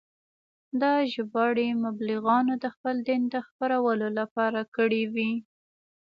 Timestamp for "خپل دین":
2.75-3.21